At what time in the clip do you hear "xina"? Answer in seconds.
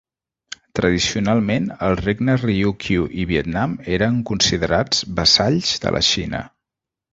6.13-6.45